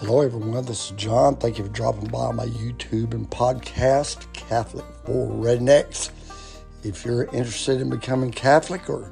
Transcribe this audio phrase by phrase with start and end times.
[0.00, 0.64] Hello, everyone.
[0.64, 1.34] This is John.
[1.34, 6.10] Thank you for dropping by my YouTube and podcast, Catholic for Rednecks.
[6.84, 9.10] If you're interested in becoming Catholic or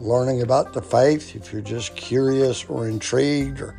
[0.00, 3.78] learning about the faith, if you're just curious or intrigued or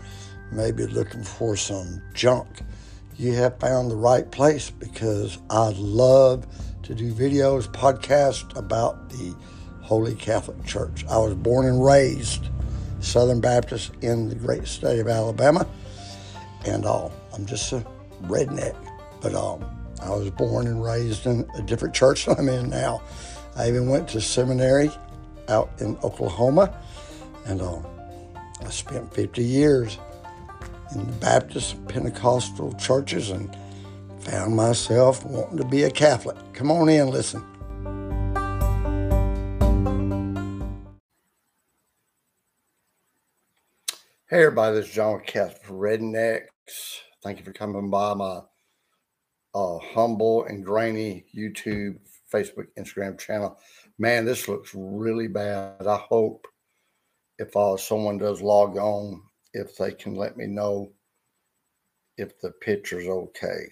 [0.53, 2.47] maybe looking for some junk,
[3.17, 6.47] you have found the right place because I love
[6.83, 9.35] to do videos, podcasts about the
[9.81, 11.03] Holy Catholic Church.
[11.09, 12.47] I was born and raised
[13.01, 15.67] Southern Baptist in the great state of Alabama
[16.67, 17.11] and all.
[17.33, 17.85] I'm just a
[18.23, 18.75] redneck,
[19.21, 19.65] but um,
[20.01, 23.01] I was born and raised in a different church than I'm in now.
[23.55, 24.91] I even went to seminary
[25.47, 26.77] out in Oklahoma,
[27.45, 27.85] and um,
[28.65, 29.97] I spent 50 years
[30.93, 33.55] in the Baptist Pentecostal churches and
[34.19, 36.37] found myself wanting to be a Catholic.
[36.53, 37.43] Come on in, listen.
[44.27, 46.47] Hey everybody, this is John Catholic Redneck.
[47.23, 48.41] Thank you for coming by my
[49.53, 51.97] uh, humble and grainy YouTube,
[52.31, 53.57] Facebook, Instagram channel.
[53.97, 55.87] Man, this looks really bad.
[55.87, 56.47] I hope
[57.37, 59.21] if uh, someone does log on,
[59.53, 60.91] if they can let me know
[62.17, 63.69] if the picture's okay.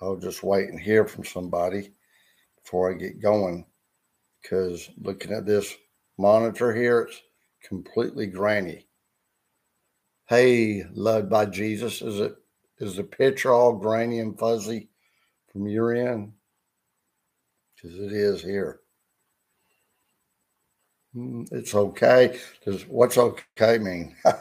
[0.00, 1.92] I'll just wait and hear from somebody
[2.62, 3.66] before I get going.
[4.42, 5.76] Because looking at this
[6.18, 7.22] monitor here, it's
[7.62, 8.86] completely grainy.
[10.32, 12.34] Hey, loved by Jesus, is it
[12.78, 14.88] is the picture all grainy and fuzzy
[15.52, 16.32] from your end?
[17.76, 18.80] Because it is here.
[21.12, 22.40] Hmm, it's okay.
[22.64, 24.16] Does what's okay mean?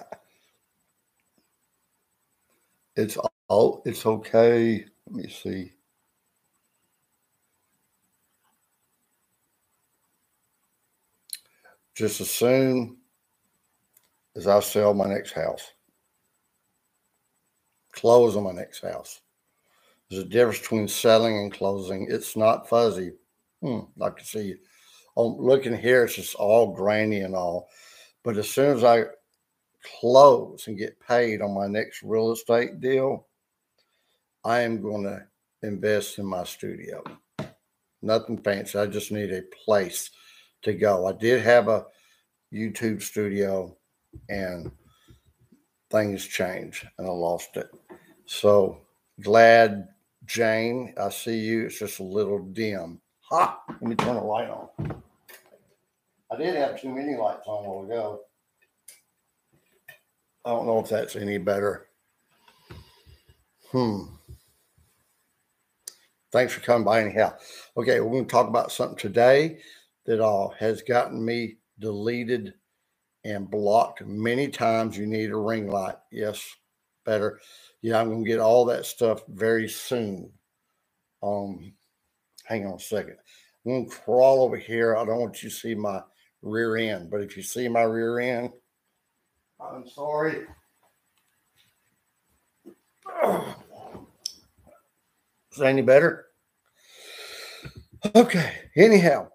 [2.96, 3.18] it's
[3.50, 4.86] all it's okay.
[5.08, 5.74] Let me see.
[11.96, 12.96] Just as soon
[14.38, 15.70] as I sell my next house
[18.02, 19.22] close on my next house.
[20.10, 22.08] There's a difference between selling and closing.
[22.10, 23.14] It's not fuzzy.
[23.62, 24.56] Hmm, I can see
[25.16, 27.70] on looking here, it's just all grainy and all.
[28.24, 29.04] But as soon as I
[30.00, 33.28] close and get paid on my next real estate deal,
[34.44, 35.24] I am going to
[35.62, 37.04] invest in my studio.
[38.02, 38.80] Nothing fancy.
[38.80, 40.10] I just need a place
[40.64, 41.06] to go.
[41.06, 41.86] I did have a
[42.52, 43.78] YouTube studio
[44.30, 44.72] and
[45.92, 47.70] things changed and I lost it.
[48.32, 48.80] So
[49.22, 49.90] glad,
[50.26, 50.94] Jane.
[50.98, 51.66] I see you.
[51.66, 53.02] It's just a little dim.
[53.24, 53.62] Ha!
[53.68, 55.04] Let me turn the light on.
[56.32, 58.22] I did have too many lights on a while ago.
[60.46, 61.88] I don't know if that's any better.
[63.70, 64.04] Hmm.
[66.32, 67.34] Thanks for coming by anyhow.
[67.76, 69.60] Okay, we're going to talk about something today
[70.06, 72.54] that uh, has gotten me deleted
[73.26, 74.98] and blocked many times.
[74.98, 75.98] You need a ring light.
[76.14, 76.42] Yes,
[77.04, 77.42] better
[77.82, 80.32] yeah, I'm gonna get all that stuff very soon.
[81.24, 81.74] Um,
[82.46, 83.18] hang on a second.
[83.66, 84.96] I'm gonna crawl over here.
[84.96, 86.02] I don't want you to see my
[86.42, 88.52] rear end, but if you see my rear end,
[89.60, 90.46] I'm sorry.
[95.52, 96.28] Is that any better?
[98.16, 98.54] Okay.
[98.76, 99.28] Anyhow,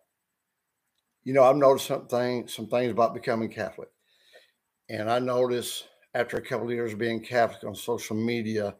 [1.25, 3.89] you know, I've noticed something, some things about becoming Catholic,
[4.89, 5.85] and I notice
[6.17, 8.75] after a couple of years being Catholic on social media,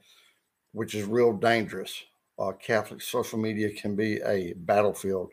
[0.73, 2.03] which is real dangerous.
[2.39, 5.33] Uh, Catholic social media can be a battlefield.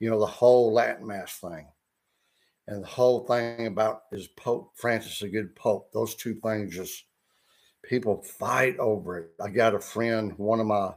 [0.00, 1.68] You know, the whole Latin Mass thing
[2.66, 5.92] and the whole thing about is Pope Francis a good Pope?
[5.92, 7.04] Those two things just
[7.82, 9.30] people fight over it.
[9.42, 10.92] I got a friend, one of my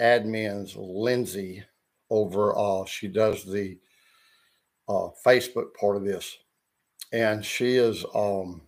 [0.00, 1.62] admins, Lindsay,
[2.10, 3.78] over uh she does the
[4.88, 6.36] uh Facebook part of this.
[7.12, 8.62] And she is um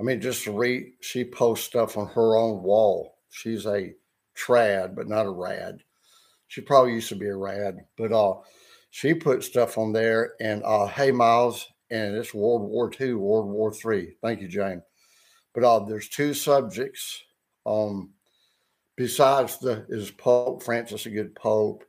[0.00, 3.18] I mean, just read, she posts stuff on her own wall.
[3.28, 3.92] She's a
[4.34, 5.82] trad, but not a rad.
[6.48, 8.36] She probably used to be a rad, but uh,
[8.88, 10.32] she put stuff on there.
[10.40, 14.14] And uh, hey, Miles, and it's World War II, World War Three.
[14.22, 14.82] Thank you, Jane.
[15.54, 17.22] But uh, there's two subjects.
[17.66, 18.10] Um,
[18.96, 21.84] besides the is Pope Francis a good Pope,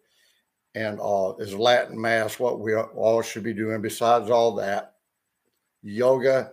[0.76, 3.82] and uh, is Latin Mass what we all should be doing.
[3.82, 4.96] Besides all that,
[5.82, 6.52] yoga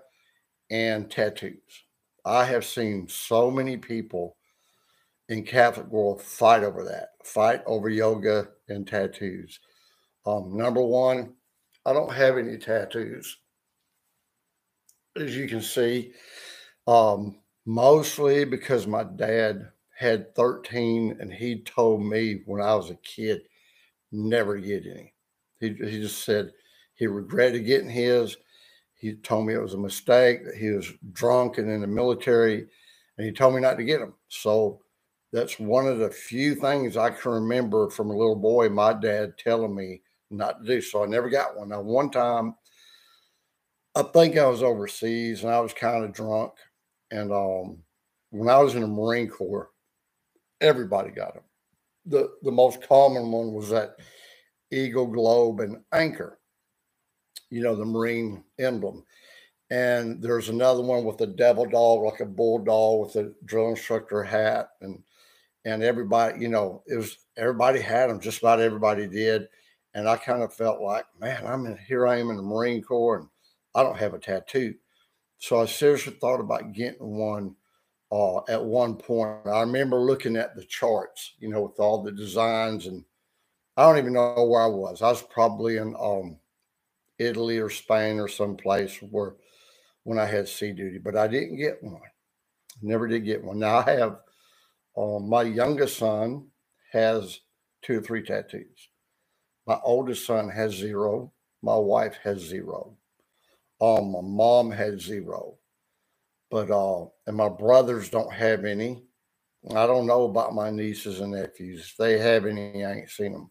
[0.70, 1.84] and tattoos.
[2.24, 4.36] I have seen so many people
[5.28, 9.60] in Catholic world fight over that, fight over yoga and tattoos.
[10.26, 11.34] Um, number one,
[11.86, 13.38] I don't have any tattoos.
[15.16, 16.12] As you can see,
[16.86, 22.94] um, mostly because my dad had 13 and he told me when I was a
[22.96, 23.42] kid,
[24.12, 25.12] never get any.
[25.60, 26.52] He, he just said
[26.94, 28.36] he regretted getting his
[28.98, 32.66] he told me it was a mistake, that he was drunk and in the military
[33.18, 34.14] and he told me not to get them.
[34.28, 34.80] So
[35.32, 39.34] that's one of the few things I can remember from a little boy, my dad
[39.38, 40.82] telling me not to do.
[40.82, 41.70] So I never got one.
[41.70, 42.56] Now, one time,
[43.94, 46.52] I think I was overseas and I was kind of drunk.
[47.10, 47.78] And um,
[48.30, 49.70] when I was in the Marine Corps,
[50.60, 51.44] everybody got them.
[52.06, 53.96] The, the most common one was that
[54.72, 56.37] eagle, globe, and anchor,
[57.50, 59.04] you know, the Marine emblem.
[59.70, 64.22] And there's another one with a devil dog, like a bulldog with a drill instructor
[64.22, 64.70] hat.
[64.80, 65.02] And
[65.64, 69.48] and everybody, you know, it was everybody had them, just about everybody did.
[69.94, 72.82] And I kind of felt like, man, I'm in here I am in the Marine
[72.82, 73.28] Corps and
[73.74, 74.74] I don't have a tattoo.
[75.38, 77.54] So I seriously thought about getting one
[78.10, 79.46] uh, at one point.
[79.46, 83.04] I remember looking at the charts, you know, with all the designs, and
[83.76, 85.02] I don't even know where I was.
[85.02, 86.38] I was probably in um,
[87.18, 89.34] Italy or Spain or someplace where
[90.04, 92.00] when I had sea duty, but I didn't get one.
[92.82, 93.58] Never did get one.
[93.60, 94.18] Now I have
[94.96, 96.48] um, my youngest son
[96.92, 97.40] has
[97.82, 98.88] two or three tattoos.
[99.66, 101.32] My oldest son has zero.
[101.62, 102.96] My wife has zero.
[103.80, 105.56] Um, my mom has zero.
[106.50, 109.04] But uh, and my brothers don't have any.
[109.76, 111.80] I don't know about my nieces and nephews.
[111.92, 113.50] If they have any, I ain't seen them.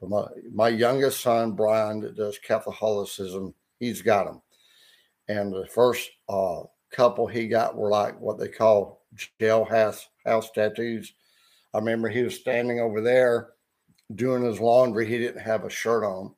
[0.00, 4.42] But my my youngest son, Brian, that does Catholicism, he's got them.
[5.28, 9.04] And the first uh, couple he got were like what they call
[9.40, 11.12] jailhouse house tattoos.
[11.74, 13.50] I remember he was standing over there
[14.14, 15.06] doing his laundry.
[15.06, 16.34] He didn't have a shirt on,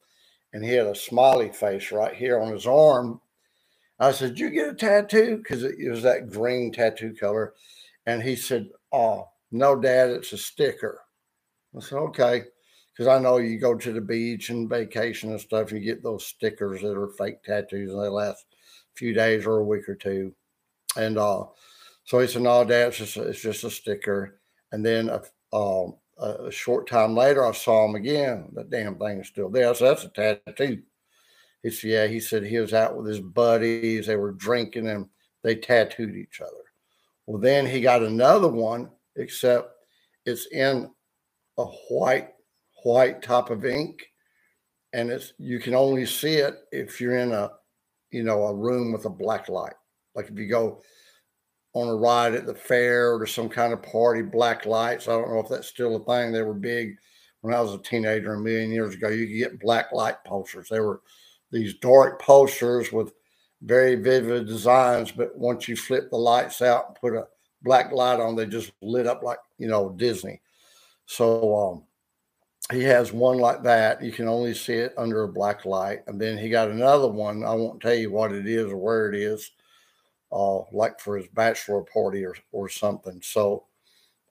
[0.52, 3.20] and he had a smiley face right here on his arm.
[3.98, 7.54] I said, "Did you get a tattoo?" Because it was that green tattoo color,
[8.06, 11.00] and he said, "Oh, no, Dad, it's a sticker."
[11.76, 12.44] I said, "Okay."
[12.92, 16.02] Because I know you go to the beach and vacation and stuff, and you get
[16.02, 18.44] those stickers that are fake tattoos and they last
[18.94, 20.34] a few days or a week or two.
[20.96, 21.44] And uh,
[22.04, 24.40] so he said, "No, Dad, it's just a, it's just a sticker."
[24.72, 25.22] And then a,
[25.56, 28.48] um, a short time later, I saw him again.
[28.52, 29.74] The damn thing is still there.
[29.74, 30.82] So that's a tattoo.
[31.62, 34.06] He said, "Yeah." He said he was out with his buddies.
[34.06, 35.08] They were drinking and
[35.42, 36.50] they tattooed each other.
[37.26, 39.70] Well, then he got another one, except
[40.26, 40.90] it's in
[41.56, 42.30] a white
[42.82, 44.02] white top of ink,
[44.92, 47.50] and it's you can only see it if you're in a
[48.10, 49.74] you know a room with a black light.
[50.14, 50.82] Like if you go
[51.74, 55.08] on a ride at the fair or some kind of party, black lights.
[55.08, 56.32] I don't know if that's still a thing.
[56.32, 56.96] They were big
[57.40, 59.08] when I was a teenager a million years ago.
[59.08, 60.68] You could get black light posters.
[60.68, 61.00] They were
[61.50, 63.12] these dark posters with
[63.62, 67.26] very vivid designs, but once you flip the lights out and put a
[67.62, 70.40] black light on, they just lit up like, you know, Disney.
[71.06, 71.84] So um,
[72.72, 74.02] he has one like that.
[74.02, 76.00] You can only see it under a black light.
[76.06, 77.44] And then he got another one.
[77.44, 79.50] I won't tell you what it is or where it is
[80.32, 83.20] uh, like for his bachelor party or, or something.
[83.22, 83.64] So,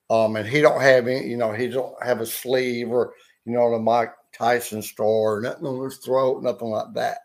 [0.09, 3.13] um, and he don't have any, you know, he don't have a sleeve or,
[3.45, 7.19] you know, the Mike Tyson star, nothing on his throat, nothing like that.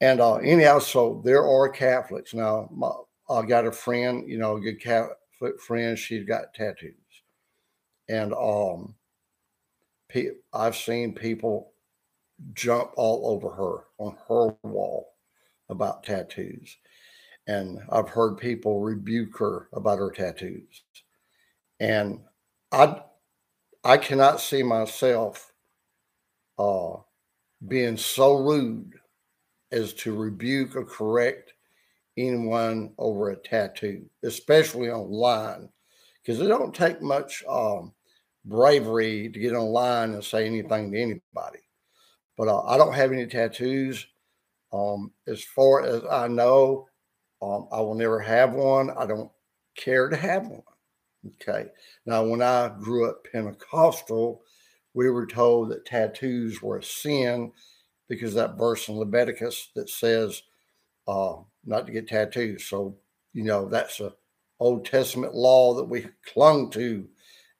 [0.00, 2.68] And uh, anyhow, so there are Catholics now.
[2.72, 2.90] My,
[3.28, 5.98] I got a friend, you know, a good Catholic friend.
[5.98, 6.94] She's got tattoos,
[8.08, 8.94] and um,
[10.52, 11.72] I've seen people
[12.54, 15.14] jump all over her on her wall
[15.68, 16.76] about tattoos.
[17.46, 20.82] And I've heard people rebuke her about her tattoos.
[21.80, 22.20] And
[22.72, 23.02] I
[23.84, 25.52] I cannot see myself
[26.58, 26.94] uh,
[27.68, 28.94] being so rude
[29.72, 31.52] as to rebuke or correct
[32.16, 35.68] anyone over a tattoo, especially online,
[36.22, 37.92] because it don't take much um,
[38.46, 41.60] bravery to get online and say anything to anybody.
[42.38, 44.06] But uh, I don't have any tattoos.
[44.72, 46.88] Um, as far as I know,
[47.42, 48.90] um, I will never have one.
[48.96, 49.30] I don't
[49.76, 50.62] care to have one.
[51.42, 51.66] Okay.
[52.04, 54.42] Now, when I grew up Pentecostal,
[54.94, 57.52] we were told that tattoos were a sin
[58.08, 60.42] because that verse in Leviticus that says
[61.08, 61.34] uh,
[61.64, 62.64] not to get tattoos.
[62.66, 62.96] So,
[63.32, 64.14] you know, that's a
[64.60, 67.06] Old Testament law that we clung to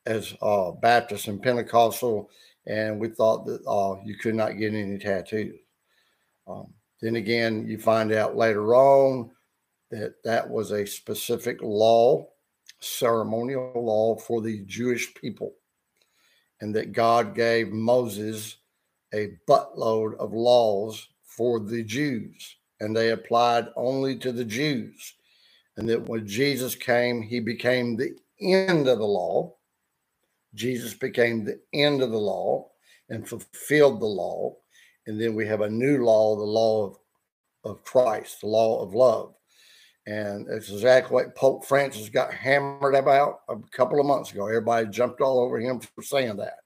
[0.06, 2.30] as uh, Baptist and Pentecostal,
[2.66, 5.58] and we thought that uh, you could not get any tattoos.
[6.46, 9.30] Um, then again, you find out later on
[9.90, 12.26] that that was a specific law,
[12.80, 15.54] ceremonial law for the Jewish people,
[16.60, 18.56] and that God gave Moses
[19.14, 25.14] a buttload of laws for the Jews, and they applied only to the Jews.
[25.76, 29.55] And that when Jesus came, he became the end of the law.
[30.56, 32.68] Jesus became the end of the law
[33.10, 34.56] and fulfilled the law.
[35.06, 36.98] And then we have a new law, the law of,
[37.64, 39.34] of Christ, the law of love
[40.06, 44.46] And it's exactly what Pope Francis got hammered about a couple of months ago.
[44.46, 46.58] Everybody jumped all over him for saying that.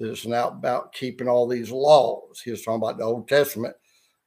[0.00, 2.40] That it's not about keeping all these laws.
[2.44, 3.74] He was talking about the Old Testament,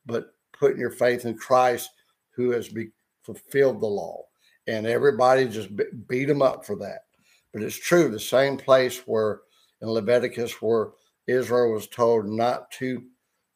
[0.06, 1.90] but putting your faith in Christ
[2.36, 2.90] who has be,
[3.24, 4.24] fulfilled the law.
[4.68, 5.70] And everybody just
[6.08, 7.06] beat him up for that.
[7.54, 9.42] But it's true, the same place where
[9.82, 10.90] in Leviticus, where
[11.28, 13.04] Israel was told not to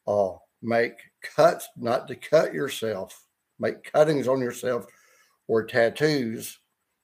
[0.06, 0.92] uh, make
[1.36, 3.26] cuts, not to cut yourself
[3.58, 4.86] make cuttings on yourself
[5.48, 6.58] or tattoos.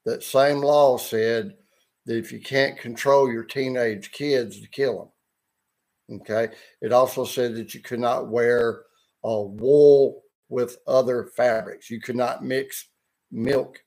[0.04, 1.54] That same law said
[2.06, 5.12] that if you can't control your teenage kids, to kill
[6.10, 6.20] them.
[6.20, 6.54] Okay.
[6.80, 8.82] It also said that you could not wear
[9.24, 11.90] a wool with other fabrics.
[11.90, 12.88] You could not mix
[13.30, 13.78] milk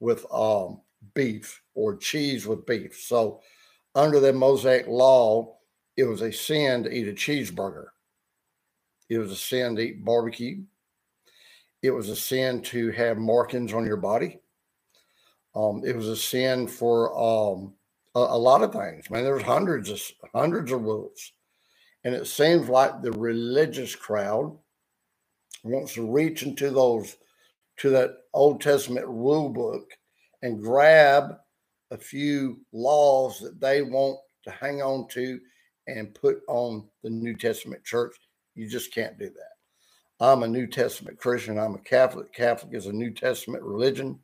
[0.00, 0.80] with um,
[1.14, 2.96] beef or cheese with beef.
[2.96, 3.40] So,
[3.94, 5.56] under the Mosaic law,
[5.96, 7.86] it was a sin to eat a cheeseburger.
[9.08, 10.62] It was a sin to eat barbecue.
[11.82, 14.40] It was a sin to have markings on your body.
[15.54, 17.74] Um, it was a sin for um,
[18.14, 19.08] a, a, lot of things.
[19.08, 20.00] Man, there's hundreds of
[20.34, 21.32] hundreds of rules,
[22.04, 24.58] and it seems like the religious crowd
[25.62, 27.16] wants to reach into those
[27.78, 29.90] to that Old Testament rule book
[30.42, 31.38] and grab
[31.90, 35.40] a few laws that they want to hang on to
[35.86, 38.16] and put on the New Testament church.
[38.54, 40.24] You just can't do that.
[40.24, 41.58] I'm a New Testament Christian.
[41.58, 42.32] I'm a Catholic.
[42.32, 44.18] Catholic is a New Testament religion,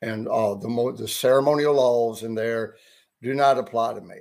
[0.00, 2.76] and uh, the the ceremonial laws in there
[3.22, 4.16] do not apply to me.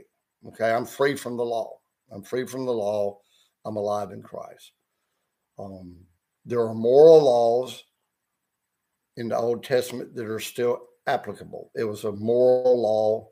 [0.48, 1.79] Okay, I'm free from the law.
[2.12, 3.19] I'm free from the law.
[3.65, 4.74] I'm alive in Christ.
[5.57, 5.95] Um,
[6.45, 7.83] there are moral laws
[9.20, 11.72] in the Old Testament that are still applicable.
[11.76, 13.28] It was a moral law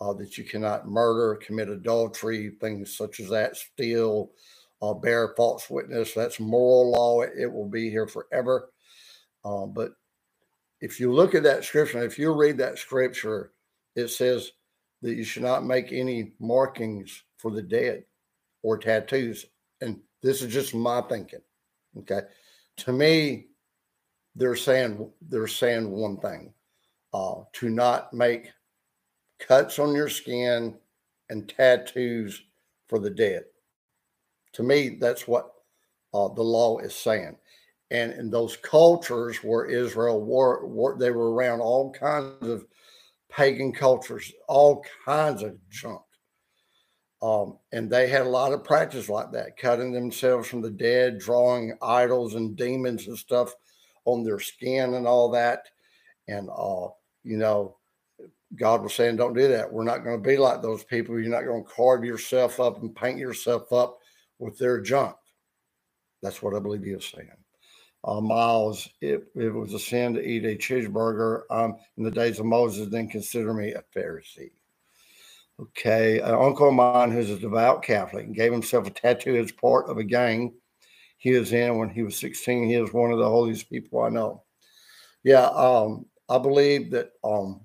[0.00, 4.30] uh, that you cannot murder, commit adultery, things such as that, steal,
[4.80, 6.14] uh, bear false witness.
[6.14, 7.20] That's moral law.
[7.20, 8.70] It will be here forever.
[9.44, 9.92] Uh, but
[10.80, 13.52] if you look at that scripture, if you read that scripture,
[13.94, 14.52] it says
[15.02, 18.04] that you should not make any markings for the dead
[18.62, 19.44] or tattoos.
[19.82, 21.40] And this is just my thinking.
[21.98, 22.22] Okay.
[22.78, 23.46] To me,
[24.36, 26.52] they're saying they're saying one thing.
[27.14, 28.50] Uh, to not make
[29.38, 30.76] cuts on your skin
[31.30, 32.42] and tattoos
[32.88, 33.44] for the dead.
[34.52, 35.52] To me, that's what
[36.12, 37.36] uh, the law is saying.
[37.90, 42.66] And in those cultures where Israel were, were, they were around all kinds of
[43.30, 46.02] pagan cultures, all kinds of junk.
[47.22, 51.18] Um, and they had a lot of practice like that, cutting themselves from the dead,
[51.18, 53.54] drawing idols and demons and stuff
[54.06, 55.68] on their skin and all that.
[56.28, 56.88] And, uh,
[57.24, 57.76] you know,
[58.54, 59.72] God was saying, don't do that.
[59.72, 61.18] We're not going to be like those people.
[61.18, 63.98] You're not going to carve yourself up and paint yourself up
[64.38, 65.16] with their junk.
[66.22, 67.30] That's what I believe he was saying.
[68.04, 72.38] Uh, Miles, it, it was a sin to eat a cheeseburger um, in the days
[72.38, 74.52] of Moses, then consider me a Pharisee.
[75.58, 79.88] Okay, an uncle of mine who's a devout Catholic gave himself a tattoo as part
[79.88, 80.52] of a gang
[81.26, 82.68] he was in when he was 16.
[82.68, 84.44] He is one of the holiest people I know.
[85.24, 87.62] Yeah, um, I believe that um,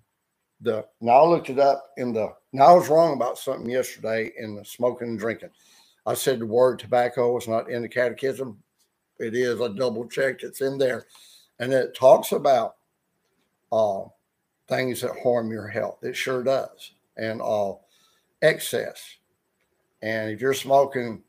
[0.62, 4.32] the now I looked it up in the now I was wrong about something yesterday
[4.36, 5.52] in the smoking and drinking.
[6.08, 8.58] I said the word tobacco is not in the catechism.
[9.20, 9.62] It is.
[9.62, 10.42] I double checked.
[10.42, 11.06] It's in there,
[11.60, 12.78] and it talks about
[13.72, 14.06] uh,
[14.70, 16.00] things that harm your health.
[16.02, 17.74] It sure does, and uh,
[18.42, 19.18] excess.
[20.02, 21.22] And if you're smoking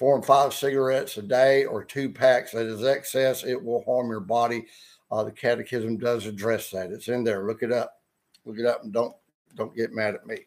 [0.00, 3.44] four and five cigarettes a day or two packs, that is excess.
[3.44, 4.64] It will harm your body.
[5.12, 6.90] Uh, the catechism does address that.
[6.90, 7.46] It's in there.
[7.46, 8.00] Look it up.
[8.46, 9.14] Look it up, and don't
[9.56, 10.38] don't get mad at me.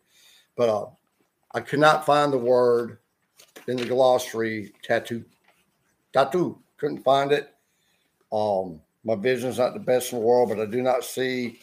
[0.55, 0.85] But uh,
[1.53, 2.97] I could not find the word
[3.67, 5.23] in the glossary tattoo.
[6.13, 6.59] Tattoo.
[6.77, 7.53] Couldn't find it.
[8.31, 11.59] Um, my vision's not the best in the world, but I do not see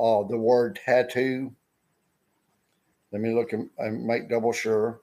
[0.00, 1.54] uh, the word tattoo.
[3.12, 5.01] Let me look and, and make double sure.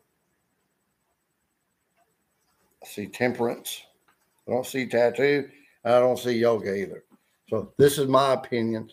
[2.90, 3.84] See temperance.
[4.48, 5.48] I don't see tattoo.
[5.86, 7.04] I don't see yoga either.
[7.48, 8.90] So this is my opinion.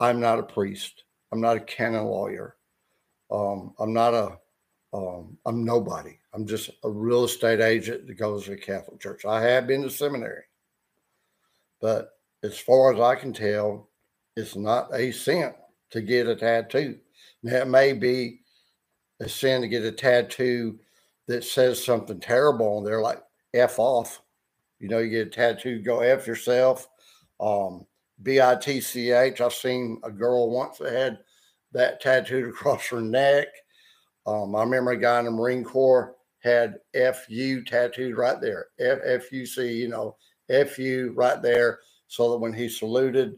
[0.00, 1.04] I'm not a priest.
[1.32, 2.56] I'm not a canon lawyer.
[3.30, 4.38] Um, I'm not a
[4.94, 6.18] um, I'm nobody.
[6.32, 9.26] I'm just a real estate agent that goes to a Catholic church.
[9.26, 10.44] I have been to seminary,
[11.80, 12.12] but
[12.42, 13.90] as far as I can tell,
[14.36, 15.52] it's not a sin
[15.90, 16.98] to get a tattoo.
[17.42, 18.40] Now, it may be
[19.20, 20.78] a sin to get a tattoo
[21.26, 23.20] that says something terrible on there, like
[23.54, 24.22] F off.
[24.78, 26.88] You know, you get a tattoo, go F yourself.
[27.40, 27.86] Um,
[28.22, 29.40] B I T C H.
[29.40, 31.18] I've seen a girl once that had
[31.72, 33.48] that tattooed across her neck.
[34.26, 38.98] Um, I remember a guy in the Marine Corps had FU tattooed right there, F
[39.04, 40.16] F U C, you know,
[40.48, 41.80] FU right there.
[42.08, 43.36] so that when he saluted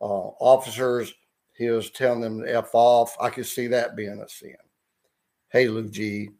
[0.00, 1.12] uh, officers,
[1.56, 3.16] he was telling them to F off.
[3.20, 4.56] I could see that being a sin.
[5.50, 6.30] Hey, Lou G.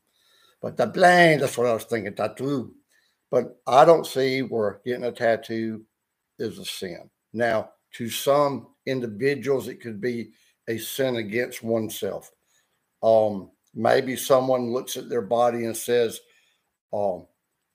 [0.61, 2.75] But the blame, that's what I was thinking, tattoo.
[3.35, 5.85] But I don't see where getting a tattoo
[6.38, 7.11] is a sin.
[7.35, 10.31] Now, to some individuals, it could be
[10.69, 12.33] a sin against oneself.
[13.03, 16.21] Um, maybe someone looks at their body and says,
[16.93, 17.26] um,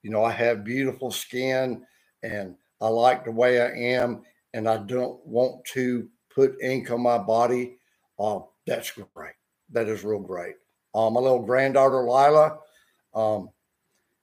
[0.03, 1.85] you know, I have beautiful skin
[2.23, 4.23] and I like the way I am,
[4.53, 7.77] and I don't want to put ink on my body.
[8.19, 9.33] Um, that's great.
[9.71, 10.55] That is real great.
[10.95, 12.59] Um, my little granddaughter Lila,
[13.15, 13.49] um,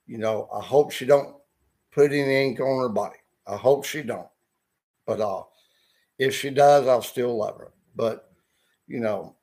[0.07, 1.37] you know, I hope she don't
[1.93, 3.19] put any ink on her body.
[3.47, 4.29] I hope she don't.
[5.07, 5.43] But uh,
[6.19, 7.73] if she does, I'll still love her.
[7.95, 8.31] But
[8.87, 9.37] you know,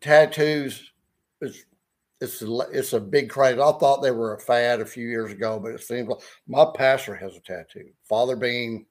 [0.00, 0.92] tattoos
[1.40, 1.64] is
[2.20, 3.58] it's a, it's a big craze.
[3.58, 6.64] I thought they were a fad a few years ago, but it seems like my
[6.76, 7.90] pastor has a tattoo.
[8.08, 8.86] Father Bean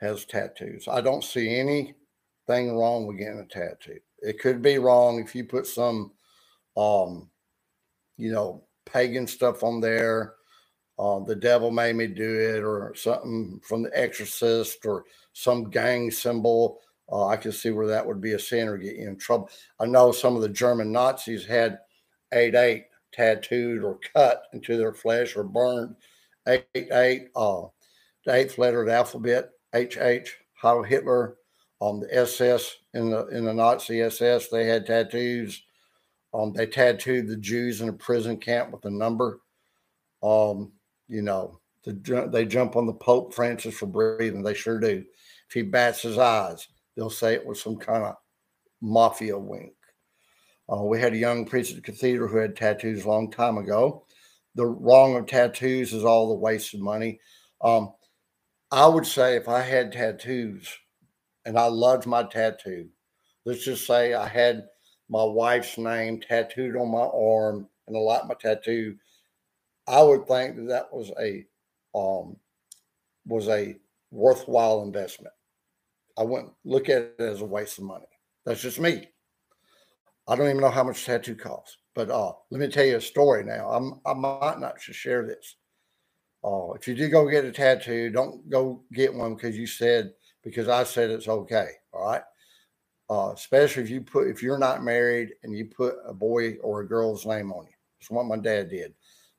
[0.00, 0.88] has tattoos.
[0.88, 3.98] I don't see anything wrong with getting a tattoo.
[4.20, 6.12] It could be wrong if you put some,
[6.74, 7.28] um,
[8.16, 10.34] you know, pagan stuff on there.
[10.98, 16.10] Uh, the devil made me do it, or something from The Exorcist, or some gang
[16.10, 16.80] symbol.
[17.12, 19.50] Uh, I can see where that would be a sin or get you in trouble.
[19.80, 21.78] I know some of the German Nazis had
[22.32, 25.96] 8 8 tattooed or cut into their flesh or burned
[26.48, 27.62] 8 8, uh,
[28.26, 31.36] the eighth letter of the alphabet, HH, Heil Hitler,
[31.82, 35.62] um, the SS in the in the Nazi SS, they had tattoos.
[36.34, 39.40] Um, they tattooed the Jews in a prison camp with a number.
[40.22, 40.72] Um,
[41.08, 44.42] you know, the, they jump on the Pope Francis for breathing.
[44.42, 45.04] They sure do.
[45.48, 48.16] If he bats his eyes, they'll say it was some kind of
[48.80, 49.72] mafia wink.
[50.70, 53.56] Uh, we had a young priest at the cathedral who had tattoos a long time
[53.56, 54.04] ago.
[54.54, 57.20] The wrong of tattoos is all the waste of money.
[57.62, 57.92] Um,
[58.70, 60.68] I would say if I had tattoos
[61.46, 62.88] and I loved my tattoo,
[63.46, 64.64] let's just say I had
[65.08, 68.96] my wife's name tattooed on my arm and I liked my tattoo,
[69.86, 71.46] I would think that that was a
[71.94, 72.36] um,
[73.26, 73.76] was a
[74.10, 75.34] worthwhile investment.
[76.18, 78.06] I wouldn't look at it as a waste of money.
[78.44, 79.08] That's just me.
[80.26, 81.78] I don't even know how much tattoo costs.
[81.94, 83.68] But uh, let me tell you a story now.
[83.70, 85.56] I'm, I might not share this.
[86.44, 90.12] Uh, if you do go get a tattoo, don't go get one because you said
[90.44, 91.70] because I said it's okay.
[91.92, 92.22] All right.
[93.10, 96.80] Uh, especially if you put if you're not married and you put a boy or
[96.80, 97.72] a girl's name on you.
[97.98, 98.92] That's what my dad did.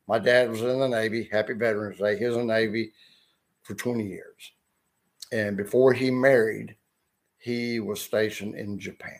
[0.08, 1.30] My dad was in the Navy.
[1.32, 2.18] Happy Veterans Day.
[2.18, 2.92] He was in the Navy
[3.62, 4.54] for 20 years.
[5.32, 6.76] And before he married,
[7.38, 9.20] he was stationed in Japan.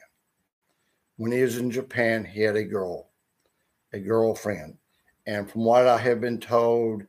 [1.18, 3.10] When he was in Japan, he had a girl,
[3.94, 4.78] a girlfriend.
[5.28, 7.04] And from what I have been told,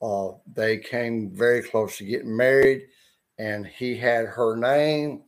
[0.00, 2.86] uh, they came very close to getting married.
[3.38, 5.24] And he had her name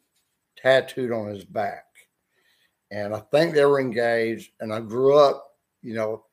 [0.63, 1.85] tattooed on his back.
[2.91, 4.53] And I think they were engaged.
[4.61, 5.45] And I grew up,
[5.83, 6.25] you know,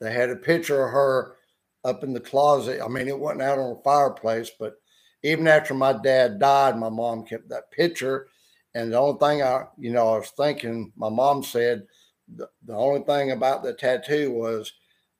[0.00, 1.36] they had a picture of her
[1.84, 2.80] up in the closet.
[2.82, 4.74] I mean, it wasn't out on the fireplace, but
[5.22, 8.28] even after my dad died, my mom kept that picture.
[8.74, 11.86] And the only thing I, you know, I was thinking, my mom said
[12.34, 14.72] the, the only thing about the tattoo was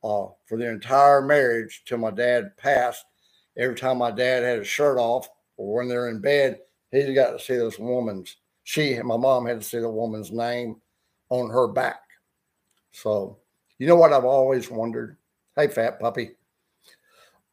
[0.04, 3.04] uh, for the entire marriage till my dad passed,
[3.56, 6.58] every time my dad had his shirt off or when they're in bed,
[6.90, 10.80] he's got to see this woman's, she, my mom had to see the woman's name
[11.30, 12.00] on her back.
[12.90, 13.38] So
[13.78, 15.18] you know what I've always wondered?
[15.54, 16.32] Hey, fat puppy.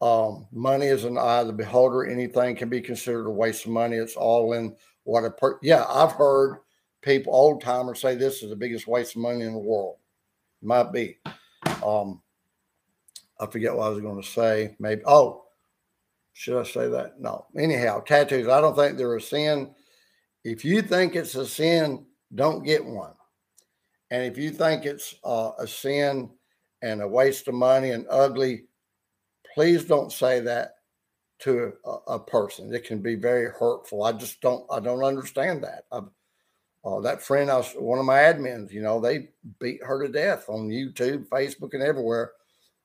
[0.02, 2.04] Um, money is an eye of the beholder.
[2.04, 3.98] Anything can be considered a waste of money.
[3.98, 5.60] It's all in what a per.
[5.62, 6.62] Yeah, I've heard
[7.02, 9.98] people, old timers, say this is the biggest waste of money in the world.
[10.64, 11.20] Might be.
[11.86, 12.24] Um,
[13.40, 14.76] I forget what I was going to say.
[14.80, 15.04] Maybe.
[15.06, 15.44] Oh,
[16.34, 17.22] should I say that?
[17.22, 17.46] No.
[17.56, 18.48] Anyhow, tattoos.
[18.48, 19.76] I don't think they're a sin.
[20.44, 23.14] If you think it's a sin, don't get one.
[24.12, 26.30] And if you think it's uh, a sin
[26.82, 28.66] and a waste of money and ugly,
[29.56, 30.76] please don't say that
[31.40, 32.74] to a, a person.
[32.74, 34.04] It can be very hurtful.
[34.04, 34.66] I just don't.
[34.72, 35.86] I don't understand that.
[36.86, 38.72] Uh, that friend, I was one of my admins.
[38.72, 39.30] You know, they
[39.60, 42.34] beat her to death on YouTube, Facebook, and everywhere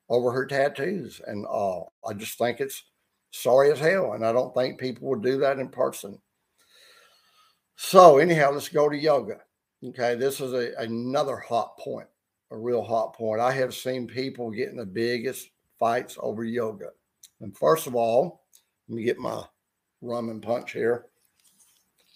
[0.09, 1.21] over her tattoos.
[1.27, 2.85] And uh, I just think it's
[3.33, 4.12] sorry as hell.
[4.12, 6.18] And I don't think people would do that in person.
[7.81, 9.37] So anyhow, let's go to yoga.
[9.87, 12.09] Okay, this is a, another hot point,
[12.51, 13.41] a real hot point.
[13.41, 16.88] I have seen people getting the biggest fights over yoga.
[17.41, 18.43] And first of all,
[18.88, 19.45] let me get my
[20.03, 21.07] rum and punch here.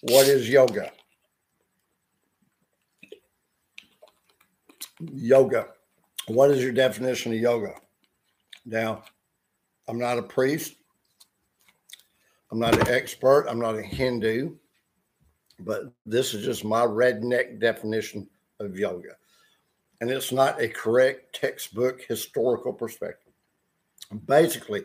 [0.00, 0.90] What is yoga?
[5.12, 5.68] Yoga.
[6.26, 7.74] What is your definition of yoga?
[8.66, 9.04] Now,
[9.86, 10.74] I'm not a priest.
[12.50, 13.46] I'm not an expert.
[13.48, 14.56] I'm not a Hindu,
[15.64, 18.28] but this is just my redneck definition
[18.60, 19.16] of yoga.
[20.00, 23.32] And it's not a correct textbook historical perspective.
[24.26, 24.84] Basically,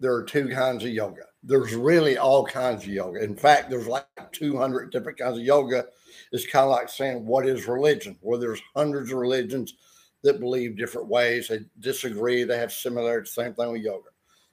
[0.00, 1.22] there are two kinds of yoga.
[1.42, 3.22] There's really all kinds of yoga.
[3.22, 5.86] In fact, there's like 200 different kinds of yoga.
[6.32, 8.18] It's kind of like saying, what is religion?
[8.20, 9.74] Well, there's hundreds of religions
[10.22, 11.48] that believe different ways.
[11.48, 12.44] They disagree.
[12.44, 13.32] They have similarities.
[13.32, 14.10] Same thing with yoga.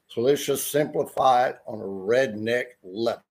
[0.08, 3.25] So let's just simplify it on a redneck level.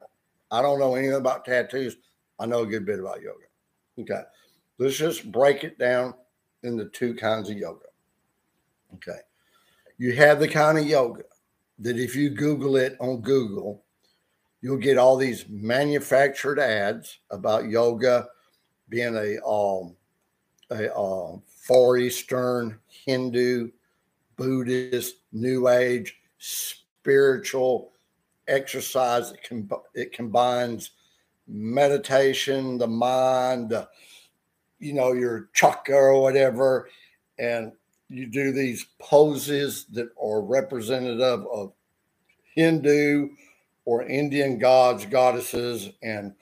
[0.54, 1.96] I don't know anything about tattoos.
[2.38, 3.46] I know a good bit about yoga.
[3.98, 4.22] Okay.
[4.78, 6.14] Let's just break it down
[6.62, 7.86] into two kinds of yoga.
[8.94, 9.18] Okay.
[9.98, 11.24] You have the kind of yoga
[11.80, 13.82] that if you Google it on Google,
[14.60, 18.28] you'll get all these manufactured ads about yoga
[18.88, 19.96] being a um,
[20.70, 23.70] a uh, Far Eastern, Hindu,
[24.36, 27.93] Buddhist, New Age, spiritual
[28.48, 29.32] exercise.
[29.32, 30.90] It, com- it combines
[31.46, 33.72] meditation, the mind,
[34.78, 36.88] you know, your chakra or whatever,
[37.38, 37.72] and
[38.08, 41.72] you do these poses that are representative of
[42.54, 43.30] Hindu
[43.84, 46.32] or Indian gods, goddesses, and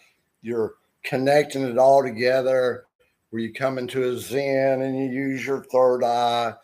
[0.43, 2.85] you're connecting it all together
[3.31, 6.55] where you come into a Zen and you use your third eye,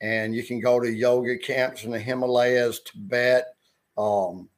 [0.00, 3.46] and you can go to yoga camps in the Himalayas, Tibet,
[3.98, 4.48] um,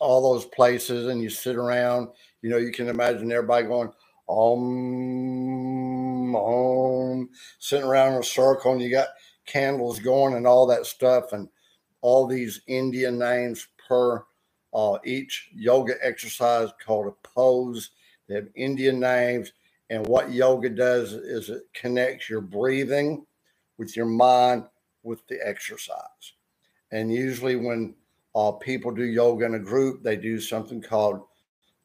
[0.00, 2.08] all those places, and you sit around.
[2.42, 3.90] You know, you can imagine everybody going,
[4.28, 9.08] um, um, sitting around in a circle, and you got
[9.46, 11.48] candles going and all that stuff, and
[12.00, 14.24] all these Indian names per
[14.72, 17.90] uh, each yoga exercise called a pose.
[18.28, 19.52] They have Indian names
[19.90, 23.26] and what yoga does is it connects your breathing
[23.78, 24.64] with your mind
[25.02, 26.32] with the exercise.
[26.90, 27.94] And usually, when
[28.34, 31.22] uh, people do yoga in a group, they do something called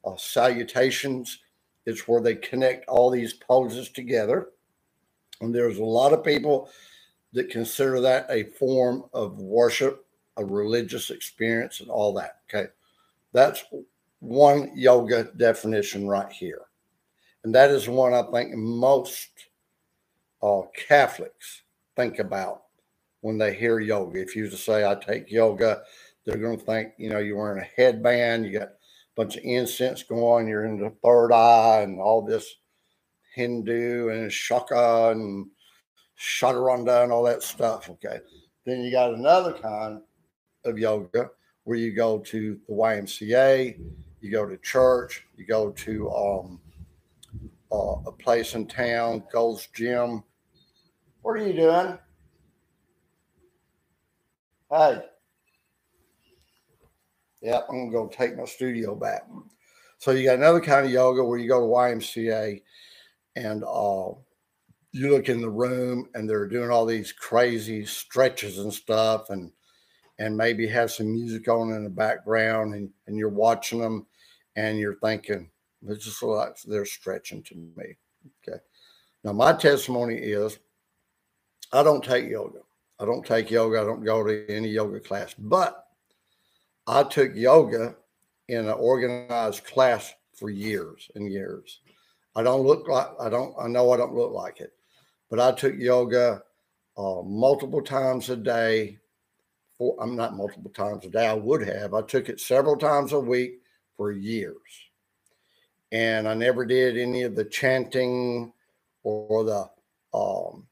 [0.04, 1.38] uh, salutations.
[1.86, 4.48] It's where they connect all these poses together.
[5.40, 6.70] And there's a lot of people
[7.32, 10.04] that consider that a form of worship,
[10.36, 12.38] a religious experience, and all that.
[12.48, 12.70] Okay.
[13.32, 13.64] That's
[14.18, 16.62] one yoga definition right here.
[17.44, 19.28] And that is one I think most
[20.42, 21.62] uh, Catholics
[21.96, 22.64] think about
[23.22, 24.20] when they hear yoga.
[24.20, 25.82] If you say, I take yoga,
[26.24, 28.72] they're going to think, you know, you're wearing a headband, you got a
[29.16, 32.56] bunch of incense going, you're in the third eye, and all this
[33.34, 35.46] Hindu and Shaka and
[36.18, 37.88] Chaturanga and all that stuff.
[37.88, 38.20] Okay.
[38.66, 40.00] Then you got another kind
[40.64, 41.30] of yoga
[41.64, 43.78] where you go to the YMCA,
[44.20, 46.60] you go to church, you go to um,
[47.72, 50.22] uh, a place in town, Gold's Gym.
[51.22, 51.98] What are you doing?
[54.70, 55.02] Hey.
[57.40, 59.26] Yeah, I'm gonna go take my studio back.
[59.98, 62.62] So you got another kind of yoga where you go to YMCA
[63.36, 64.10] and uh,
[64.92, 69.52] you look in the room and they're doing all these crazy stretches and stuff and
[70.18, 74.06] and maybe have some music on in the background and, and you're watching them
[74.54, 75.48] and you're thinking,
[75.86, 77.96] it's just like they're stretching to me.
[78.46, 78.58] Okay.
[79.24, 80.58] Now, my testimony is
[81.72, 82.58] I don't take yoga.
[82.98, 83.80] I don't take yoga.
[83.80, 85.86] I don't go to any yoga class, but
[86.90, 87.94] I took yoga
[88.48, 91.80] in an organized class for years and years.
[92.34, 94.72] I don't look like, I don't, I know I don't look like it,
[95.30, 96.42] but I took yoga
[96.98, 98.98] uh, multiple times a day.
[99.78, 101.28] For, I'm not multiple times a day.
[101.28, 101.94] I would have.
[101.94, 103.60] I took it several times a week
[103.96, 104.56] for years
[105.92, 108.52] and I never did any of the chanting
[109.04, 109.70] or the
[110.12, 110.66] um,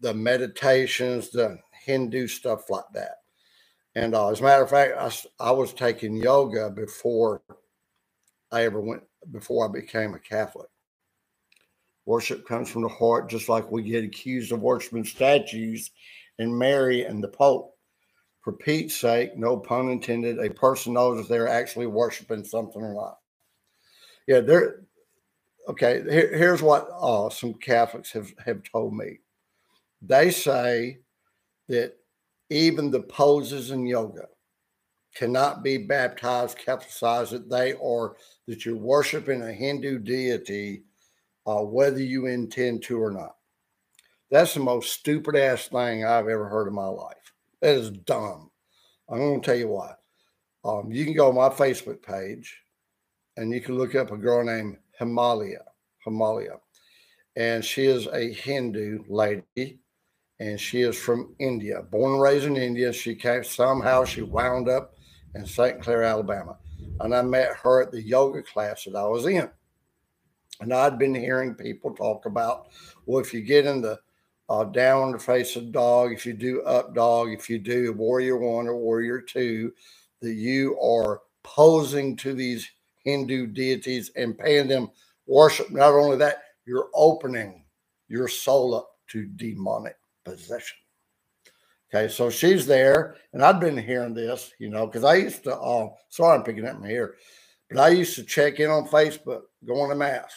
[0.00, 3.19] the meditations, the Hindu stuff like that.
[3.94, 7.42] And uh, as a matter of fact, I, I was taking yoga before
[8.52, 10.68] I ever went, before I became a Catholic.
[12.06, 15.90] Worship comes from the heart, just like we get accused of worshiping statues
[16.38, 17.76] and Mary and the Pope.
[18.42, 22.94] For Pete's sake, no pun intended, a person knows if they're actually worshiping something or
[22.94, 23.18] not
[24.30, 24.82] yeah, there.
[25.68, 29.18] Okay, here, here's what uh, some Catholics have have told me.
[30.02, 30.98] They say
[31.68, 31.94] that
[32.50, 34.26] even the poses in yoga
[35.14, 40.82] cannot be baptized, capitalized that they are that you're worshiping a Hindu deity,
[41.46, 43.36] uh, whether you intend to or not.
[44.30, 47.16] That's the most stupid ass thing I've ever heard in my life.
[47.60, 48.50] That is dumb.
[49.08, 49.94] I'm going to tell you why.
[50.64, 52.56] Um, you can go on my Facebook page
[53.36, 55.64] and you can look up a girl named Himalaya.
[56.04, 56.58] Himalaya.
[57.36, 59.79] And she is a Hindu lady
[60.40, 62.92] and she is from India, born and raised in India.
[62.92, 64.94] She came somehow she wound up
[65.34, 65.80] in St.
[65.82, 66.56] Clair, Alabama.
[67.00, 69.48] And I met her at the yoga class that I was in.
[70.62, 72.68] And I'd been hearing people talk about,
[73.04, 74.00] well, if you get in the
[74.48, 78.76] uh, downward facing dog, if you do up dog, if you do warrior one or
[78.76, 79.72] warrior two,
[80.20, 82.68] that you are posing to these
[83.04, 84.90] Hindu deities and paying them
[85.26, 85.70] worship.
[85.70, 87.64] Not only that, you're opening
[88.08, 90.76] your soul up to demonic possession.
[91.92, 95.56] Okay, so she's there, and I've been hearing this, you know, because I used to.
[95.56, 97.14] Uh, sorry, I'm picking up my hair,
[97.68, 100.32] but I used to check in on Facebook, going to mass,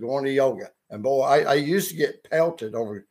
[0.00, 3.06] going to yoga, and boy, I, I used to get pelted over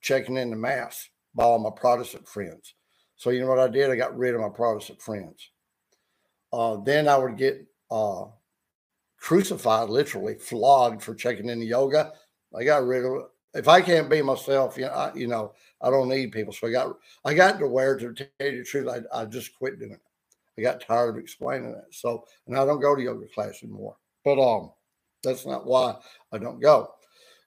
[0.00, 2.74] checking in the mass by all my Protestant friends.
[3.16, 3.90] So you know what I did?
[3.90, 5.50] I got rid of my Protestant friends.
[6.52, 8.24] Uh, then I would get uh,
[9.18, 12.12] crucified, literally flogged for checking in the yoga.
[12.56, 13.24] I got rid of it.
[13.56, 16.52] If I can't be myself, you know, I, you know, I don't need people.
[16.52, 19.56] So I got, I got to where to tell you the truth, I, I just
[19.56, 20.00] quit doing it.
[20.58, 21.84] I got tired of explaining it.
[21.90, 23.96] So, and I don't go to yoga class anymore.
[24.24, 24.72] But um,
[25.22, 25.96] that's not why
[26.32, 26.92] I don't go.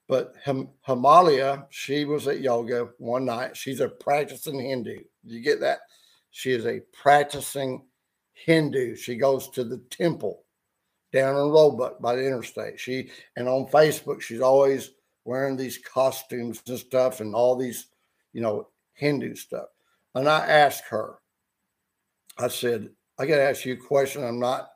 [0.08, 3.56] But Him- Himalaya, she was at yoga one night.
[3.56, 5.00] She's a practicing Hindu.
[5.24, 5.80] You get that?
[6.32, 7.84] She is a practicing
[8.34, 8.96] Hindu.
[8.96, 10.44] She goes to the temple
[11.12, 12.80] down in Roebuck by the interstate.
[12.80, 14.92] She and on Facebook, she's always
[15.30, 17.90] wearing these costumes and stuff and all these,
[18.34, 19.68] you know, Hindu stuff.
[20.16, 21.20] And I asked her,
[22.40, 22.90] I said,
[23.20, 24.24] I got to ask you a question.
[24.24, 24.70] I'm not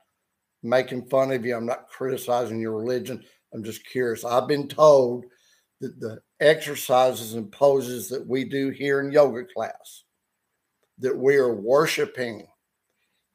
[0.62, 1.56] making fun of you.
[1.56, 3.24] I'm not criticizing your religion.
[3.52, 4.24] I'm just curious.
[4.24, 5.26] I've been told
[5.82, 10.04] that the exercises and poses that we do here in yoga class,
[11.00, 12.46] that we are worshiping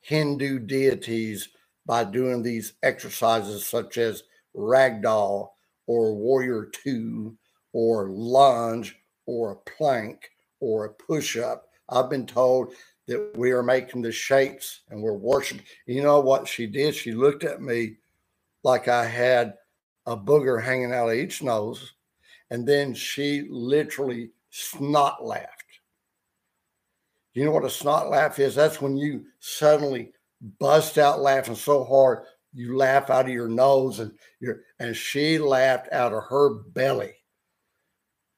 [0.03, 1.49] Hindu deities
[1.85, 4.23] by doing these exercises such as
[4.55, 5.49] ragdoll
[5.89, 7.37] or warrior two
[7.73, 8.97] or lunge
[9.27, 11.65] or a plank or a push up.
[11.89, 12.75] I've been told
[13.07, 15.65] that we are making the shapes and we're worshiping.
[15.87, 16.95] You know what she did?
[16.95, 17.97] She looked at me
[18.63, 19.55] like I had
[20.07, 21.95] a booger hanging out of each nose.
[22.51, 25.65] And then she literally snot laughed.
[27.33, 28.55] You know what a snot laugh is?
[28.55, 30.13] That's when you suddenly
[30.59, 35.39] bust out laughing so hard you laugh out of your nose and you and she
[35.39, 37.15] laughed out of her belly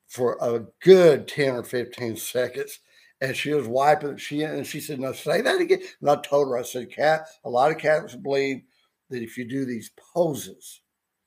[0.08, 2.80] for a good 10 or 15 seconds
[3.20, 6.48] and she was wiping she and she said no say that again and i told
[6.48, 8.62] her i said cat a lot of cats believe
[9.10, 10.80] that if you do these poses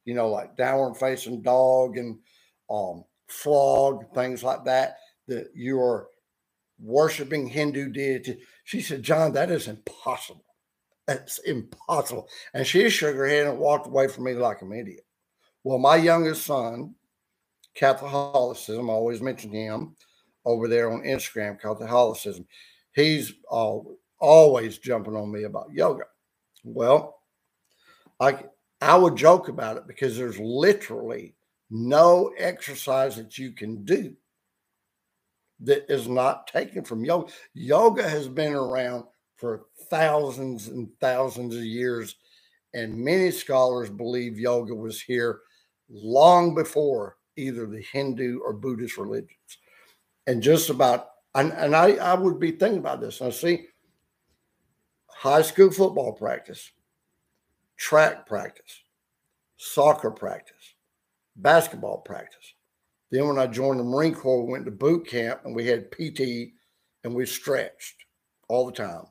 [0.06, 2.20] you know, like downward facing dog and
[2.70, 6.08] um, flog, things like that, that you are
[6.80, 8.40] worshiping Hindu deity.
[8.66, 10.44] She said, John, that is impossible.
[11.08, 12.30] That's impossible.
[12.54, 15.06] And she shook her head and walked away from me like an idiot.
[15.64, 16.96] Well, my youngest son,
[17.76, 19.96] Catholicism, I always mention him
[20.46, 22.46] over there on Instagram, Catholicism.
[22.94, 23.34] He's
[24.20, 26.04] always jumping on me about yoga.
[26.64, 27.20] Well,
[28.20, 28.46] I
[28.82, 31.36] I would joke about it because there's literally
[31.70, 34.16] no exercise that you can do
[35.62, 37.32] that is not taken from yoga.
[37.54, 39.06] Yoga has been around
[39.44, 42.16] for thousands and thousands of years,
[42.74, 45.42] and many scholars believe yoga was here
[45.90, 49.58] long before either the Hindu or Buddhist religions.
[50.28, 53.22] And just about, and, and I, I would be thinking about this.
[53.22, 53.66] I see
[55.10, 56.72] high school football practice
[57.76, 58.82] track practice,
[59.58, 60.76] soccer practice,
[61.36, 62.54] basketball practice.
[63.12, 65.92] Then when I joined the Marine Corps, we went to boot camp and we had
[65.92, 66.54] PT
[67.04, 68.06] and we stretched
[68.48, 69.04] all the time.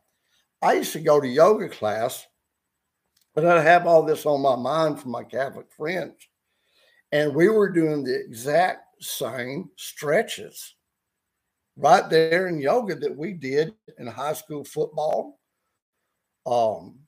[0.63, 2.25] I used to go to yoga class,
[3.35, 6.15] but I'd have all this on my mind from my Catholic friends.
[7.11, 10.77] And we were doing the exact same stretches
[11.77, 15.41] right there in yoga that we did in high school football,
[16.47, 16.99] um,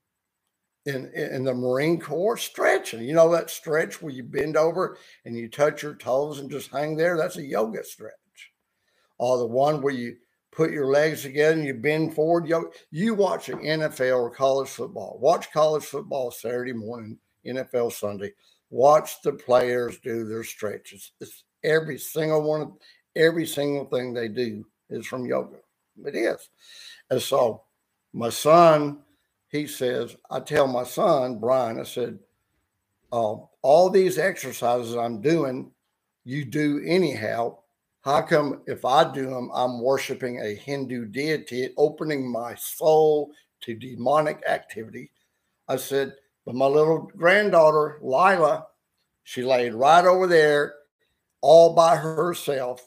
[0.86, 3.02] in, in the Marine Corps stretching.
[3.02, 6.70] You know that stretch where you bend over and you touch your toes and just
[6.70, 7.16] hang there?
[7.16, 8.12] That's a yoga stretch.
[9.18, 10.16] Or the one where you
[10.54, 12.46] put your legs together and you bend forward.
[12.46, 12.68] Yoga.
[12.90, 15.18] You watch an NFL or college football.
[15.20, 18.32] Watch college football Saturday morning, NFL Sunday.
[18.70, 21.12] Watch the players do their stretches.
[21.20, 22.72] It's every single one, of
[23.16, 25.58] every single thing they do is from yoga.
[26.04, 26.48] It is.
[27.10, 27.62] And so
[28.12, 28.98] my son
[29.54, 32.18] he says, I tell my son, Brian, I said,
[33.12, 35.70] uh, all these exercises I'm doing,
[36.24, 37.58] you do anyhow.
[38.04, 43.74] How come if I do them, I'm worshiping a Hindu deity, opening my soul to
[43.74, 45.10] demonic activity?
[45.68, 46.14] I said,
[46.44, 48.66] but my little granddaughter, Lila,
[49.22, 50.74] she laid right over there
[51.40, 52.86] all by herself,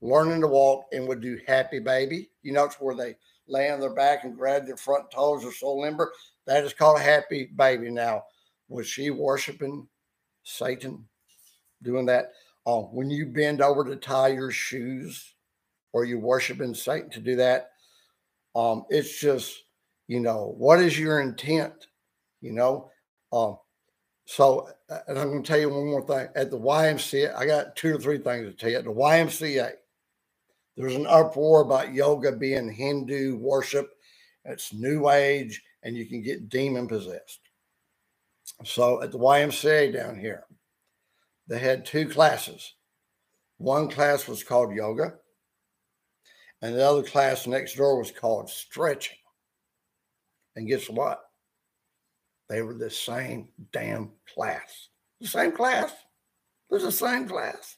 [0.00, 2.30] learning to walk and would do happy baby.
[2.42, 3.16] You know, it's where they
[3.48, 6.12] lay on their back and grab their front toes are so limber.
[6.46, 7.90] That is called a happy baby.
[7.90, 8.22] Now,
[8.68, 9.88] was she worshiping
[10.44, 11.04] Satan
[11.82, 12.30] doing that?
[12.68, 15.34] Oh, when you bend over to tie your shoes
[15.94, 17.70] or you worship in Satan to do that,
[18.54, 19.62] um, it's just,
[20.06, 21.86] you know, what is your intent?
[22.42, 22.90] You know,
[23.32, 23.56] um,
[24.26, 26.28] so, and I'm going to tell you one more thing.
[26.36, 28.76] At the YMCA, I got two or three things to tell you.
[28.76, 29.70] At the YMCA,
[30.76, 33.88] there's an uproar about yoga being Hindu worship.
[34.44, 37.40] It's New Age, and you can get demon possessed.
[38.66, 40.44] So, at the YMCA down here,
[41.48, 42.74] they had two classes.
[43.56, 45.14] One class was called yoga,
[46.62, 49.16] and the other class next door was called stretching.
[50.56, 51.20] And guess what?
[52.48, 54.88] They were the same damn class.
[55.20, 55.90] The same class.
[56.70, 57.76] It was the same class.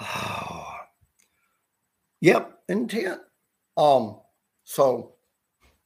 [0.00, 0.62] Oh.
[2.22, 3.20] Yep, intent.
[3.76, 4.20] Um,
[4.64, 5.16] so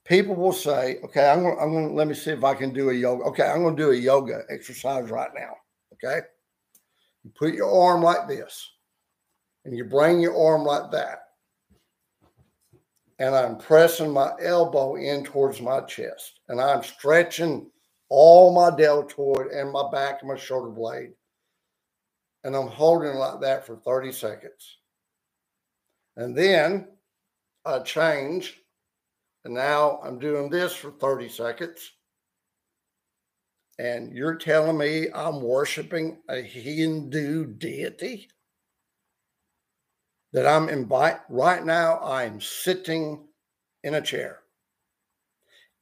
[0.04, 2.90] people will say, okay, I'm gonna, I'm gonna let me see if I can do
[2.90, 3.24] a yoga.
[3.24, 5.54] Okay, I'm gonna do a yoga exercise right now.
[5.94, 6.20] Okay.
[7.24, 8.70] You put your arm like this,
[9.64, 11.20] and you bring your arm like that
[13.20, 17.70] and I'm pressing my elbow in towards my chest and I'm stretching
[18.08, 21.12] all my deltoid and my back and my shoulder blade.
[22.42, 24.78] And I'm holding like that for 30 seconds.
[26.16, 26.88] And then
[27.66, 28.58] I change.
[29.44, 31.92] And now I'm doing this for 30 seconds.
[33.80, 38.28] And you're telling me I'm worshiping a Hindu deity?
[40.32, 43.26] that I'm invite right now I'm sitting
[43.82, 44.40] in a chair.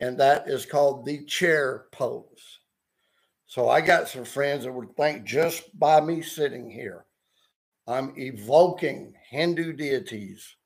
[0.01, 2.61] And that is called the chair pose.
[3.47, 7.07] So I got some friends that would think just by me sitting here,
[7.87, 10.57] I'm evoking Hindu deities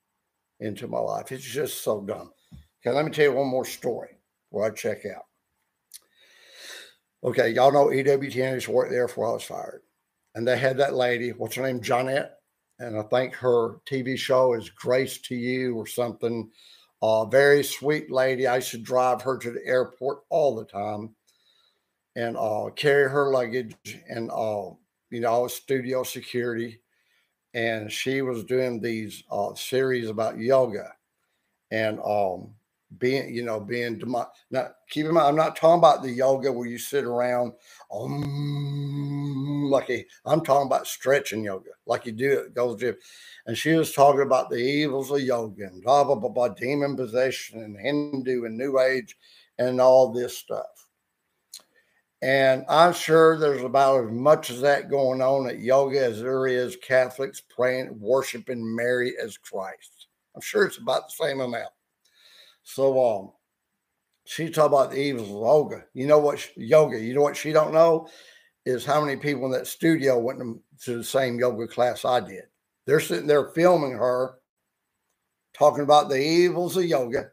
[0.61, 1.33] into my life.
[1.33, 2.31] It's just so dumb.
[2.85, 4.18] Okay, let me tell you one more story
[4.51, 5.25] where I check out.
[7.25, 9.83] Okay, y'all know EWTN used to there before I was fired.
[10.35, 11.81] And they had that lady, what's her name?
[11.81, 12.31] Johnette
[12.83, 16.51] and I think her TV show is Grace to You or something.
[17.01, 18.47] Uh, very sweet lady.
[18.47, 21.15] I should drive her to the airport all the time
[22.17, 23.75] and uh, carry her luggage
[24.09, 24.71] and uh,
[25.11, 26.81] you know studio security.
[27.55, 30.93] And she was doing these uh, series about yoga
[31.71, 32.55] and um,
[32.98, 36.52] being, you know, being demo- now keep in mind, I'm not talking about the yoga
[36.52, 37.52] where you sit around
[37.92, 42.96] um like a, I'm talking about stretching yoga, like you do it goes to
[43.46, 46.96] and she was talking about the evils of yoga and blah blah blah blah demon
[46.96, 49.16] possession and Hindu and New Age
[49.59, 50.66] and all this stuff.
[52.22, 56.46] And I'm sure there's about as much as that going on at yoga as there
[56.46, 60.07] is Catholics praying, worshiping Mary as Christ.
[60.37, 61.72] I'm sure it's about the same amount.
[62.62, 63.33] So um,
[64.25, 65.85] she talked about the evils of yoga.
[65.94, 66.98] You know what yoga?
[66.98, 68.09] You know what she don't know
[68.64, 70.38] is how many people in that studio went
[70.85, 72.44] to the same yoga class I did.
[72.87, 74.35] They're sitting there filming her
[75.55, 77.31] talking about the evils of yoga,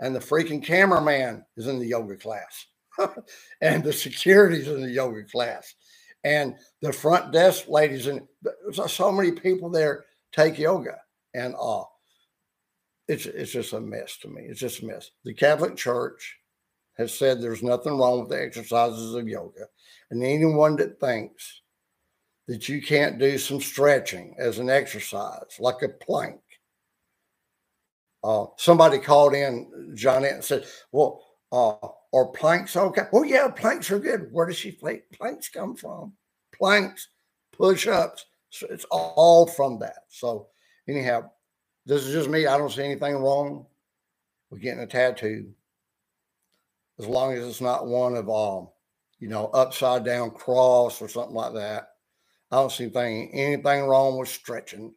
[0.00, 2.66] and the freaking cameraman is in the yoga class,
[3.60, 5.74] and the security's in the yoga class,
[6.24, 8.26] and the front desk ladies and
[8.86, 10.96] so many people there take yoga,
[11.34, 11.84] and uh,
[13.08, 14.42] it's it's just a mess to me.
[14.42, 15.10] It's just a mess.
[15.24, 16.38] The Catholic Church
[16.98, 19.66] has said there's nothing wrong with the exercises of yoga,
[20.10, 21.62] and anyone that thinks
[22.48, 26.40] that you can't do some stretching as an exercise, like a plank.
[28.24, 33.90] Uh, somebody called in, Johnette, and said, "Well, uh, are planks okay?" Well, yeah, planks
[33.90, 34.28] are good.
[34.32, 36.12] Where does she planks come from?
[36.52, 37.08] Planks,
[37.52, 38.26] push-ups.
[38.50, 40.04] So it's all from that.
[40.08, 40.48] So
[40.88, 41.30] anyhow,
[41.86, 42.46] this is just me.
[42.46, 43.66] I don't see anything wrong
[44.50, 45.52] with getting a tattoo
[46.98, 48.68] as long as it's not one of um,
[49.18, 51.88] you know, upside down cross or something like that.
[52.50, 54.94] I don't see anything anything wrong with stretching.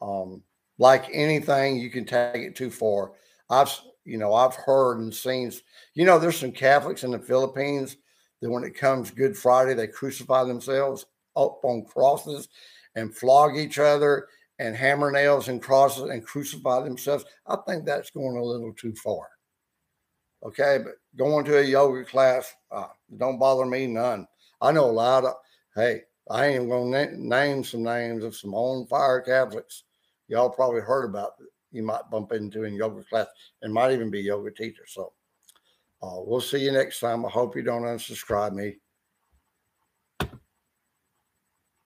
[0.00, 0.42] Um,
[0.78, 3.12] like anything, you can take it too far.
[3.50, 5.52] I've you know I've heard and seen.
[5.94, 7.96] You know, there's some Catholics in the Philippines
[8.40, 11.06] that when it comes Good Friday, they crucify themselves
[11.36, 12.48] up on crosses
[12.94, 17.24] and flog each other and hammer nails and crosses and crucify themselves.
[17.46, 19.28] I think that's going a little too far.
[20.42, 24.26] Okay, but going to a yoga class uh, don't bother me none.
[24.60, 25.34] I know a lot of.
[25.74, 29.84] Hey, I ain't going to name some names of some on fire Catholics.
[30.28, 31.32] Y'all probably heard about.
[31.72, 33.26] You might bump into in yoga class
[33.62, 34.84] and might even be yoga teacher.
[34.86, 35.12] So
[36.02, 37.26] uh, we'll see you next time.
[37.26, 38.76] I hope you don't unsubscribe me.